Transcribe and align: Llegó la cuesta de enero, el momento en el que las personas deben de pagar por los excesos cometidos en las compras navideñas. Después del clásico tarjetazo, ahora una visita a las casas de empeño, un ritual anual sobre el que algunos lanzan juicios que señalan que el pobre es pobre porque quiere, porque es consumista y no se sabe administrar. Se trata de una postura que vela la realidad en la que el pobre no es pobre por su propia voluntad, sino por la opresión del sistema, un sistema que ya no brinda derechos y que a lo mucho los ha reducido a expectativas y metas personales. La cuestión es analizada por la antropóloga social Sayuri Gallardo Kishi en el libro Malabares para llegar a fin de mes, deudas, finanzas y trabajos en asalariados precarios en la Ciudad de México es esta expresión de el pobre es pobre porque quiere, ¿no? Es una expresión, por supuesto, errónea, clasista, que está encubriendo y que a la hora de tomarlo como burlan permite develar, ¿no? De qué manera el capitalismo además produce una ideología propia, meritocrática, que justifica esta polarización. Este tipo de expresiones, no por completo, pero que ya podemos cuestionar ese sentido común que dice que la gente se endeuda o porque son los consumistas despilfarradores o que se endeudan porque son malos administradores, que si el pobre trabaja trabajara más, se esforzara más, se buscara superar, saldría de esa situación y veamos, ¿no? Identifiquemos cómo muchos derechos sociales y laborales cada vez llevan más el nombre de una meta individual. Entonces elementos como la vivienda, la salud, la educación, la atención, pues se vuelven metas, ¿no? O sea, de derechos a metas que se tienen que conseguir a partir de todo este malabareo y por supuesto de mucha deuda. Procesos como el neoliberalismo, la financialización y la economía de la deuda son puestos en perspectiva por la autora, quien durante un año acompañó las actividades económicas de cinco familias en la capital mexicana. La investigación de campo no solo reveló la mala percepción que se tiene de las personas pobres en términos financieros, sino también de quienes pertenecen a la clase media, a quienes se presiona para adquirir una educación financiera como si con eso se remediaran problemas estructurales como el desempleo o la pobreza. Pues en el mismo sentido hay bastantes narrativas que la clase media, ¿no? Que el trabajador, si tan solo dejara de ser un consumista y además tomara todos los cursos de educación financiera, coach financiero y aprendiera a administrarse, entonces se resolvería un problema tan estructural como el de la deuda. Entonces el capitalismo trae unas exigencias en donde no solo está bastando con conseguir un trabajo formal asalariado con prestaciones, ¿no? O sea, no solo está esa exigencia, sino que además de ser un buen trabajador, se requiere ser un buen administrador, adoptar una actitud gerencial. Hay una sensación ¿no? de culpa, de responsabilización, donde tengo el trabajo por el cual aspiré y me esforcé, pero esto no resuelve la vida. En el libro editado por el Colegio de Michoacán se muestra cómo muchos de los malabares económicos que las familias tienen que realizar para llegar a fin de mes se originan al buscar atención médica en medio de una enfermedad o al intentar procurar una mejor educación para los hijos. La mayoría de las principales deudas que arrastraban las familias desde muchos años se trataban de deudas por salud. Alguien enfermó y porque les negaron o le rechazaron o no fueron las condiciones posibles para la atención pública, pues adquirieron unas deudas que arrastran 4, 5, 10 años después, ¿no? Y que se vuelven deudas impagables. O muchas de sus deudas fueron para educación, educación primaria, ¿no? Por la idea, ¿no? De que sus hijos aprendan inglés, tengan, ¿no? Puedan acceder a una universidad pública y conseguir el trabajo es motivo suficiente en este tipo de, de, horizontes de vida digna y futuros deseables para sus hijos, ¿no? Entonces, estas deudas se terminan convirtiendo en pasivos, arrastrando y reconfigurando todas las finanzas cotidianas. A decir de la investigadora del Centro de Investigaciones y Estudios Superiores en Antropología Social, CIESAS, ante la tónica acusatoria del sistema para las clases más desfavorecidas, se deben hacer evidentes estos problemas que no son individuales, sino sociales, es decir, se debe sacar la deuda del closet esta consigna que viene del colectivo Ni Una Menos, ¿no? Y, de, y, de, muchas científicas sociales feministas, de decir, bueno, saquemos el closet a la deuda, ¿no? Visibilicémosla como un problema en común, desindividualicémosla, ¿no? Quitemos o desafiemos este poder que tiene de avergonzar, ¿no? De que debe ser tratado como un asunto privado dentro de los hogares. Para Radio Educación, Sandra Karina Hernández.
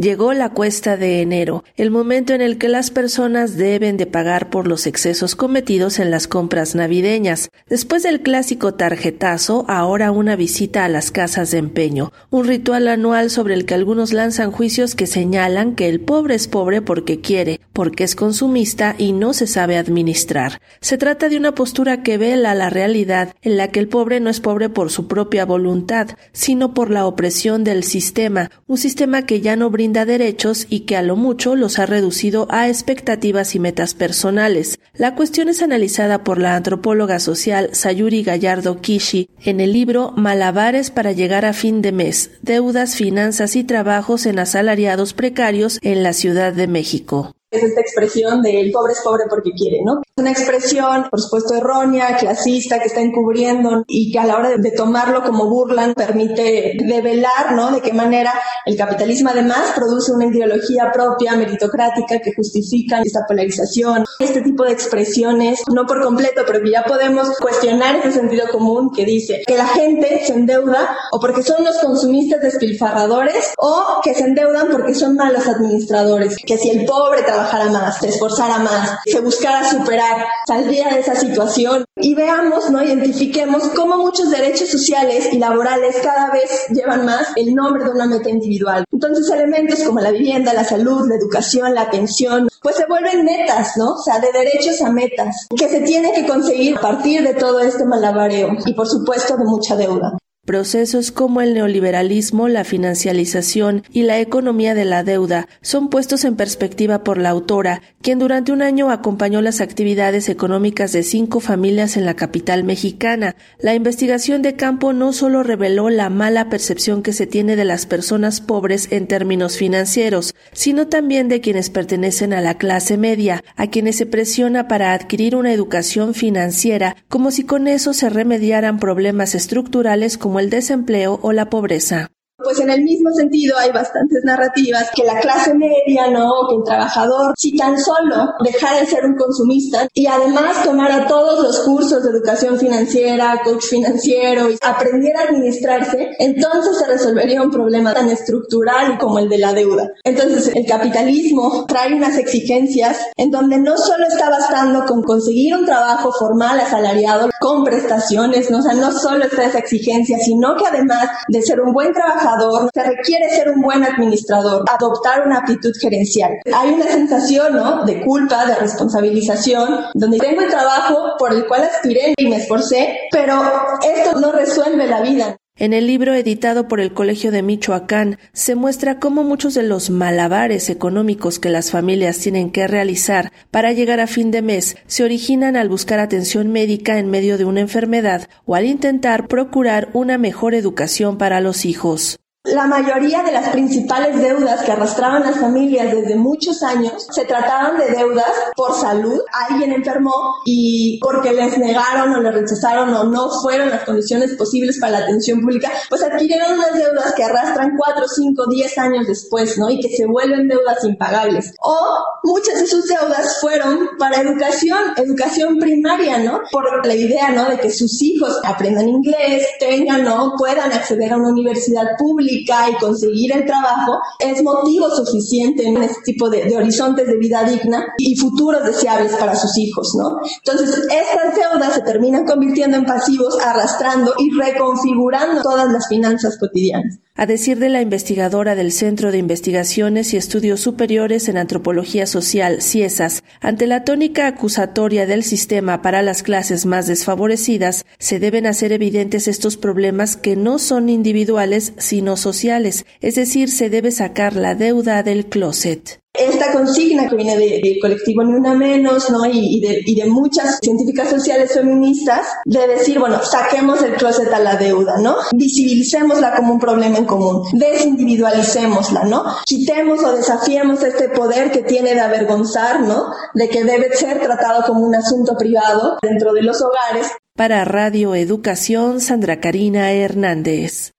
Llegó 0.00 0.32
la 0.32 0.48
cuesta 0.48 0.96
de 0.96 1.20
enero, 1.20 1.62
el 1.76 1.90
momento 1.90 2.32
en 2.32 2.40
el 2.40 2.56
que 2.56 2.68
las 2.68 2.90
personas 2.90 3.58
deben 3.58 3.98
de 3.98 4.06
pagar 4.06 4.48
por 4.48 4.66
los 4.66 4.86
excesos 4.86 5.36
cometidos 5.36 5.98
en 5.98 6.10
las 6.10 6.26
compras 6.26 6.74
navideñas. 6.74 7.50
Después 7.68 8.02
del 8.02 8.22
clásico 8.22 8.72
tarjetazo, 8.72 9.66
ahora 9.68 10.10
una 10.10 10.36
visita 10.36 10.86
a 10.86 10.88
las 10.88 11.10
casas 11.10 11.50
de 11.50 11.58
empeño, 11.58 12.14
un 12.30 12.46
ritual 12.46 12.88
anual 12.88 13.28
sobre 13.28 13.52
el 13.52 13.66
que 13.66 13.74
algunos 13.74 14.14
lanzan 14.14 14.52
juicios 14.52 14.94
que 14.94 15.06
señalan 15.06 15.74
que 15.74 15.90
el 15.90 16.00
pobre 16.00 16.34
es 16.34 16.48
pobre 16.48 16.80
porque 16.80 17.20
quiere, 17.20 17.60
porque 17.74 18.04
es 18.04 18.16
consumista 18.16 18.94
y 18.96 19.12
no 19.12 19.34
se 19.34 19.46
sabe 19.46 19.76
administrar. 19.76 20.62
Se 20.80 20.96
trata 20.96 21.28
de 21.28 21.36
una 21.36 21.54
postura 21.54 22.02
que 22.02 22.16
vela 22.16 22.54
la 22.54 22.70
realidad 22.70 23.34
en 23.42 23.58
la 23.58 23.68
que 23.68 23.80
el 23.80 23.88
pobre 23.88 24.18
no 24.20 24.30
es 24.30 24.40
pobre 24.40 24.70
por 24.70 24.90
su 24.90 25.08
propia 25.08 25.44
voluntad, 25.44 26.08
sino 26.32 26.72
por 26.72 26.90
la 26.90 27.04
opresión 27.04 27.64
del 27.64 27.84
sistema, 27.84 28.50
un 28.66 28.78
sistema 28.78 29.26
que 29.26 29.42
ya 29.42 29.56
no 29.56 29.68
brinda 29.68 29.89
derechos 29.92 30.66
y 30.68 30.80
que 30.80 30.96
a 30.96 31.02
lo 31.02 31.16
mucho 31.16 31.56
los 31.56 31.78
ha 31.78 31.86
reducido 31.86 32.46
a 32.50 32.68
expectativas 32.68 33.54
y 33.54 33.58
metas 33.58 33.94
personales. 33.94 34.78
La 34.94 35.14
cuestión 35.14 35.48
es 35.48 35.62
analizada 35.62 36.24
por 36.24 36.38
la 36.38 36.56
antropóloga 36.56 37.18
social 37.18 37.70
Sayuri 37.72 38.22
Gallardo 38.22 38.80
Kishi 38.80 39.28
en 39.42 39.60
el 39.60 39.72
libro 39.72 40.12
Malabares 40.16 40.90
para 40.90 41.12
llegar 41.12 41.44
a 41.44 41.52
fin 41.52 41.82
de 41.82 41.92
mes, 41.92 42.30
deudas, 42.42 42.94
finanzas 42.94 43.56
y 43.56 43.64
trabajos 43.64 44.26
en 44.26 44.38
asalariados 44.38 45.14
precarios 45.14 45.78
en 45.82 46.02
la 46.02 46.12
Ciudad 46.12 46.52
de 46.52 46.66
México 46.66 47.34
es 47.50 47.62
esta 47.64 47.80
expresión 47.80 48.42
de 48.42 48.60
el 48.60 48.70
pobre 48.70 48.92
es 48.92 49.00
pobre 49.00 49.24
porque 49.28 49.50
quiere, 49.52 49.80
¿no? 49.84 50.02
Es 50.02 50.22
una 50.22 50.30
expresión, 50.30 51.08
por 51.10 51.20
supuesto, 51.20 51.54
errónea, 51.54 52.16
clasista, 52.16 52.78
que 52.78 52.86
está 52.86 53.00
encubriendo 53.00 53.84
y 53.88 54.12
que 54.12 54.18
a 54.18 54.26
la 54.26 54.36
hora 54.36 54.56
de 54.56 54.70
tomarlo 54.70 55.22
como 55.22 55.48
burlan 55.48 55.94
permite 55.94 56.76
develar, 56.78 57.52
¿no? 57.52 57.72
De 57.72 57.80
qué 57.80 57.92
manera 57.92 58.32
el 58.66 58.76
capitalismo 58.76 59.30
además 59.30 59.72
produce 59.74 60.12
una 60.12 60.26
ideología 60.26 60.90
propia, 60.92 61.34
meritocrática, 61.34 62.20
que 62.20 62.34
justifica 62.34 63.00
esta 63.02 63.26
polarización. 63.26 64.04
Este 64.20 64.42
tipo 64.42 64.64
de 64.64 64.72
expresiones, 64.72 65.62
no 65.72 65.86
por 65.86 66.02
completo, 66.02 66.42
pero 66.46 66.62
que 66.62 66.70
ya 66.70 66.84
podemos 66.84 67.30
cuestionar 67.38 67.96
ese 67.96 68.12
sentido 68.12 68.46
común 68.52 68.92
que 68.94 69.04
dice 69.04 69.42
que 69.46 69.56
la 69.56 69.66
gente 69.66 70.22
se 70.24 70.34
endeuda 70.34 70.96
o 71.10 71.18
porque 71.18 71.42
son 71.42 71.64
los 71.64 71.78
consumistas 71.78 72.40
despilfarradores 72.40 73.54
o 73.58 74.00
que 74.02 74.14
se 74.14 74.24
endeudan 74.24 74.68
porque 74.70 74.94
son 74.94 75.16
malos 75.16 75.46
administradores, 75.48 76.36
que 76.36 76.58
si 76.58 76.70
el 76.70 76.84
pobre 76.84 77.22
trabaja 77.22 77.39
trabajara 77.40 77.70
más, 77.70 77.98
se 77.98 78.08
esforzara 78.08 78.58
más, 78.58 78.98
se 79.04 79.20
buscara 79.20 79.68
superar, 79.68 80.26
saldría 80.46 80.88
de 80.88 81.00
esa 81.00 81.14
situación 81.14 81.84
y 81.96 82.14
veamos, 82.14 82.70
¿no? 82.70 82.82
Identifiquemos 82.82 83.62
cómo 83.74 83.96
muchos 83.96 84.30
derechos 84.30 84.68
sociales 84.68 85.28
y 85.32 85.38
laborales 85.38 85.96
cada 86.02 86.30
vez 86.30 86.66
llevan 86.70 87.04
más 87.04 87.28
el 87.36 87.54
nombre 87.54 87.84
de 87.84 87.90
una 87.90 88.06
meta 88.06 88.28
individual. 88.28 88.84
Entonces 88.92 89.30
elementos 89.30 89.82
como 89.82 90.00
la 90.00 90.10
vivienda, 90.10 90.52
la 90.52 90.64
salud, 90.64 91.08
la 91.08 91.16
educación, 91.16 91.74
la 91.74 91.82
atención, 91.82 92.48
pues 92.62 92.76
se 92.76 92.86
vuelven 92.86 93.24
metas, 93.24 93.76
¿no? 93.76 93.92
O 93.92 94.02
sea, 94.02 94.20
de 94.20 94.32
derechos 94.32 94.82
a 94.82 94.90
metas 94.90 95.46
que 95.56 95.68
se 95.68 95.80
tienen 95.80 96.12
que 96.12 96.26
conseguir 96.26 96.76
a 96.76 96.80
partir 96.80 97.22
de 97.22 97.34
todo 97.34 97.60
este 97.60 97.84
malabareo 97.84 98.50
y 98.66 98.74
por 98.74 98.86
supuesto 98.86 99.36
de 99.36 99.44
mucha 99.44 99.76
deuda. 99.76 100.19
Procesos 100.46 101.12
como 101.12 101.42
el 101.42 101.52
neoliberalismo, 101.52 102.48
la 102.48 102.64
financialización 102.64 103.84
y 103.92 104.04
la 104.04 104.20
economía 104.20 104.74
de 104.74 104.86
la 104.86 105.04
deuda 105.04 105.46
son 105.60 105.90
puestos 105.90 106.24
en 106.24 106.34
perspectiva 106.34 107.04
por 107.04 107.18
la 107.18 107.28
autora, 107.28 107.82
quien 108.00 108.18
durante 108.18 108.50
un 108.50 108.62
año 108.62 108.90
acompañó 108.90 109.42
las 109.42 109.60
actividades 109.60 110.30
económicas 110.30 110.92
de 110.92 111.02
cinco 111.02 111.40
familias 111.40 111.98
en 111.98 112.06
la 112.06 112.14
capital 112.14 112.64
mexicana. 112.64 113.36
La 113.60 113.74
investigación 113.74 114.40
de 114.40 114.56
campo 114.56 114.94
no 114.94 115.12
solo 115.12 115.42
reveló 115.42 115.90
la 115.90 116.08
mala 116.08 116.48
percepción 116.48 117.02
que 117.02 117.12
se 117.12 117.26
tiene 117.26 117.54
de 117.54 117.66
las 117.66 117.84
personas 117.84 118.40
pobres 118.40 118.88
en 118.90 119.06
términos 119.06 119.58
financieros, 119.58 120.34
sino 120.52 120.88
también 120.88 121.28
de 121.28 121.42
quienes 121.42 121.68
pertenecen 121.68 122.32
a 122.32 122.40
la 122.40 122.56
clase 122.56 122.96
media, 122.96 123.44
a 123.56 123.66
quienes 123.66 123.96
se 123.96 124.06
presiona 124.06 124.68
para 124.68 124.94
adquirir 124.94 125.36
una 125.36 125.52
educación 125.52 126.14
financiera 126.14 126.96
como 127.08 127.30
si 127.30 127.44
con 127.44 127.68
eso 127.68 127.92
se 127.92 128.08
remediaran 128.08 128.78
problemas 128.78 129.34
estructurales 129.34 130.16
como 130.16 130.29
el 130.38 130.50
desempleo 130.50 131.18
o 131.22 131.32
la 131.32 131.50
pobreza. 131.50 132.12
Pues 132.42 132.60
en 132.60 132.70
el 132.70 132.82
mismo 132.82 133.10
sentido 133.12 133.56
hay 133.58 133.70
bastantes 133.70 134.22
narrativas 134.24 134.90
que 134.94 135.04
la 135.04 135.20
clase 135.20 135.54
media, 135.54 136.08
¿no? 136.10 136.30
Que 136.48 136.56
el 136.56 136.64
trabajador, 136.64 137.34
si 137.36 137.56
tan 137.56 137.78
solo 137.78 138.34
dejara 138.42 138.80
de 138.80 138.86
ser 138.86 139.04
un 139.04 139.16
consumista 139.16 139.88
y 139.94 140.06
además 140.06 140.64
tomara 140.64 141.06
todos 141.06 141.42
los 141.42 141.60
cursos 141.60 142.02
de 142.02 142.10
educación 142.10 142.58
financiera, 142.58 143.40
coach 143.44 143.64
financiero 143.64 144.50
y 144.50 144.56
aprendiera 144.62 145.20
a 145.20 145.24
administrarse, 145.24 146.10
entonces 146.18 146.78
se 146.78 146.86
resolvería 146.86 147.42
un 147.42 147.50
problema 147.50 147.92
tan 147.92 148.08
estructural 148.08 148.98
como 148.98 149.18
el 149.18 149.28
de 149.28 149.38
la 149.38 149.52
deuda. 149.52 149.88
Entonces 150.04 150.52
el 150.54 150.66
capitalismo 150.66 151.66
trae 151.66 151.94
unas 151.94 152.16
exigencias 152.18 152.98
en 153.16 153.30
donde 153.30 153.58
no 153.58 153.76
solo 153.76 154.06
está 154.06 154.30
bastando 154.30 154.84
con 154.86 155.02
conseguir 155.02 155.54
un 155.54 155.64
trabajo 155.64 156.12
formal 156.12 156.60
asalariado 156.60 157.30
con 157.40 157.64
prestaciones, 157.64 158.50
¿no? 158.50 158.58
O 158.58 158.62
sea, 158.62 158.74
no 158.74 158.92
solo 158.92 159.24
está 159.24 159.44
esa 159.44 159.58
exigencia, 159.58 160.18
sino 160.18 160.56
que 160.56 160.66
además 160.66 161.08
de 161.28 161.42
ser 161.42 161.60
un 161.60 161.72
buen 161.72 161.92
trabajador, 161.92 162.29
se 162.72 162.82
requiere 162.82 163.28
ser 163.30 163.50
un 163.50 163.60
buen 163.60 163.84
administrador, 163.84 164.64
adoptar 164.68 165.26
una 165.26 165.38
actitud 165.38 165.72
gerencial. 165.80 166.32
Hay 166.54 166.70
una 166.70 166.86
sensación 166.86 167.56
¿no? 167.56 167.84
de 167.84 168.04
culpa, 168.04 168.46
de 168.46 168.54
responsabilización, 168.56 169.86
donde 169.94 170.18
tengo 170.18 170.42
el 170.42 170.50
trabajo 170.50 171.14
por 171.18 171.32
el 171.32 171.46
cual 171.46 171.64
aspiré 171.64 172.14
y 172.16 172.28
me 172.28 172.36
esforcé, 172.36 172.98
pero 173.10 173.42
esto 173.82 174.20
no 174.20 174.32
resuelve 174.32 174.86
la 174.86 175.00
vida. 175.00 175.36
En 175.60 175.74
el 175.74 175.86
libro 175.86 176.14
editado 176.14 176.68
por 176.68 176.80
el 176.80 176.94
Colegio 176.94 177.30
de 177.30 177.42
Michoacán 177.42 178.18
se 178.32 178.54
muestra 178.54 178.98
cómo 178.98 179.24
muchos 179.24 179.52
de 179.52 179.62
los 179.62 179.90
malabares 179.90 180.70
económicos 180.70 181.38
que 181.38 181.50
las 181.50 181.70
familias 181.70 182.18
tienen 182.18 182.50
que 182.50 182.66
realizar 182.66 183.30
para 183.50 183.74
llegar 183.74 184.00
a 184.00 184.06
fin 184.06 184.30
de 184.30 184.40
mes 184.40 184.78
se 184.86 185.04
originan 185.04 185.56
al 185.56 185.68
buscar 185.68 185.98
atención 185.98 186.50
médica 186.50 186.98
en 186.98 187.10
medio 187.10 187.36
de 187.36 187.44
una 187.44 187.60
enfermedad 187.60 188.26
o 188.46 188.54
al 188.54 188.64
intentar 188.64 189.28
procurar 189.28 189.90
una 189.92 190.16
mejor 190.16 190.54
educación 190.54 191.18
para 191.18 191.42
los 191.42 191.66
hijos. 191.66 192.19
La 192.44 192.66
mayoría 192.66 193.22
de 193.22 193.32
las 193.32 193.50
principales 193.50 194.18
deudas 194.18 194.64
que 194.64 194.72
arrastraban 194.72 195.24
las 195.24 195.38
familias 195.38 195.94
desde 195.94 196.16
muchos 196.16 196.62
años 196.62 197.06
se 197.10 197.26
trataban 197.26 197.76
de 197.76 197.90
deudas 197.90 198.32
por 198.56 198.72
salud. 198.80 199.20
Alguien 199.50 199.72
enfermó 199.72 200.36
y 200.46 200.98
porque 201.02 201.34
les 201.34 201.58
negaron 201.58 202.14
o 202.14 202.20
le 202.22 202.32
rechazaron 202.32 202.94
o 202.94 203.04
no 203.04 203.28
fueron 203.42 203.68
las 203.68 203.84
condiciones 203.84 204.36
posibles 204.36 204.78
para 204.80 204.92
la 204.92 204.98
atención 205.04 205.42
pública, 205.42 205.70
pues 205.90 206.02
adquirieron 206.02 206.54
unas 206.54 206.72
deudas 206.72 207.12
que 207.14 207.24
arrastran 207.24 207.76
4, 207.76 208.08
5, 208.08 208.46
10 208.48 208.78
años 208.78 209.06
después, 209.06 209.58
¿no? 209.58 209.68
Y 209.68 209.78
que 209.78 209.94
se 209.94 210.06
vuelven 210.06 210.48
deudas 210.48 210.82
impagables. 210.82 211.52
O 211.60 211.78
muchas 212.24 212.58
de 212.58 212.66
sus 212.66 212.86
deudas 212.86 213.38
fueron 213.42 213.86
para 213.98 214.22
educación, 214.22 214.78
educación 214.96 215.58
primaria, 215.58 216.16
¿no? 216.16 216.40
Por 216.50 216.86
la 216.86 216.94
idea, 216.94 217.32
¿no? 217.32 217.50
De 217.50 217.58
que 217.58 217.70
sus 217.70 218.00
hijos 218.00 218.40
aprendan 218.44 218.88
inglés, 218.88 219.46
tengan, 219.58 220.04
¿no? 220.04 220.36
Puedan 220.38 220.72
acceder 220.72 221.12
a 221.12 221.18
una 221.18 221.28
universidad 221.28 221.98
pública 221.98 222.29
y 222.30 222.74
conseguir 222.78 223.32
el 223.32 223.46
trabajo 223.46 223.98
es 224.18 224.42
motivo 224.42 224.88
suficiente 224.90 225.66
en 225.66 225.82
este 225.82 226.00
tipo 226.04 226.30
de, 226.30 226.44
de, 226.44 226.56
horizontes 226.56 227.06
de 227.06 227.16
vida 227.18 227.44
digna 227.44 227.86
y 227.98 228.16
futuros 228.16 228.64
deseables 228.64 229.12
para 229.16 229.34
sus 229.34 229.56
hijos, 229.58 229.94
¿no? 229.96 230.18
Entonces, 230.44 230.86
estas 230.90 231.34
deudas 231.34 231.74
se 231.74 231.82
terminan 231.82 232.24
convirtiendo 232.24 232.76
en 232.76 232.84
pasivos, 232.84 233.38
arrastrando 233.40 234.14
y 234.18 234.30
reconfigurando 234.38 235.42
todas 235.42 235.70
las 235.70 235.88
finanzas 235.88 236.38
cotidianas. 236.38 236.98
A 237.16 237.26
decir 237.26 237.58
de 237.58 237.68
la 237.68 237.82
investigadora 237.82 238.54
del 238.54 238.72
Centro 238.72 239.12
de 239.12 239.18
Investigaciones 239.18 240.14
y 240.14 240.16
Estudios 240.16 240.60
Superiores 240.60 241.28
en 241.28 241.36
Antropología 241.36 242.06
Social, 242.06 242.62
CIESAS, 242.62 243.22
ante 243.42 243.66
la 243.66 243.84
tónica 243.84 244.26
acusatoria 244.26 245.04
del 245.04 245.22
sistema 245.22 245.82
para 245.82 246.00
las 246.00 246.22
clases 246.22 246.64
más 246.64 246.86
desfavorecidas, 246.86 247.84
se 247.98 248.20
deben 248.20 248.46
hacer 248.46 248.72
evidentes 248.72 249.28
estos 249.28 249.58
problemas 249.58 250.16
que 250.16 250.34
no 250.34 250.58
son 250.58 250.88
individuales, 250.88 251.74
sino 251.76 252.16
sociales, 252.20 252.86
es 253.00 253.14
decir, 253.14 253.50
se 253.50 253.70
debe 253.70 253.90
sacar 253.90 254.36
la 254.36 254.54
deuda 254.54 255.02
del 255.02 255.26
closet 255.26 256.00
esta 256.12 256.52
consigna 256.52 257.08
que 257.08 257.16
viene 257.16 257.36
del 257.36 257.78
colectivo 257.80 258.24
Ni 258.24 258.34
Una 258.34 258.54
Menos, 258.54 259.10
¿no? 259.10 259.24
Y, 259.26 259.60
de, 259.60 259.80
y, 259.86 259.94
de, 259.94 260.06
muchas 260.06 260.58
científicas 260.60 261.08
sociales 261.08 261.52
feministas, 261.54 262.26
de 262.44 262.66
decir, 262.66 262.98
bueno, 262.98 263.22
saquemos 263.22 263.82
el 263.82 263.94
closet 263.94 264.32
a 264.32 264.40
la 264.40 264.56
deuda, 264.56 264.98
¿no? 264.98 265.16
Visibilicémosla 265.32 266.34
como 266.34 266.54
un 266.54 266.60
problema 266.60 266.98
en 266.98 267.04
común, 267.04 267.42
desindividualicémosla, 267.52 269.04
¿no? 269.04 269.24
Quitemos 269.44 270.02
o 270.02 270.16
desafiemos 270.16 270.82
este 270.82 271.08
poder 271.10 271.52
que 271.52 271.62
tiene 271.62 271.94
de 271.94 272.00
avergonzar, 272.00 272.80
¿no? 272.80 273.06
De 273.34 273.48
que 273.48 273.64
debe 273.64 273.94
ser 273.96 274.20
tratado 274.20 274.64
como 274.66 274.80
un 274.80 274.94
asunto 274.94 275.36
privado 275.36 275.98
dentro 276.02 276.32
de 276.32 276.42
los 276.42 276.60
hogares. 276.60 277.06
Para 277.36 277.64
Radio 277.64 278.14
Educación, 278.14 279.00
Sandra 279.00 279.40
Karina 279.40 279.92
Hernández. 279.92 280.88